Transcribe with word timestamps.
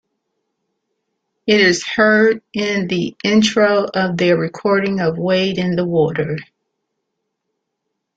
It 1.45 1.61
is 1.61 1.85
heard 1.85 2.41
in 2.53 2.87
the 2.87 3.15
intro 3.23 3.85
of 3.85 4.17
their 4.17 4.35
recording 4.35 4.99
of 4.99 5.19
"Wade 5.19 5.59
in 5.59 5.75
the 5.75 5.85
Water". 5.85 6.37